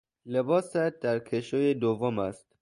لباست 0.33 0.77
در 0.99 1.19
کشوی 1.19 1.73
دوم 1.73 2.19
است 2.19 2.55